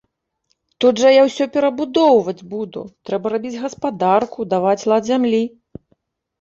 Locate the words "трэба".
3.11-3.35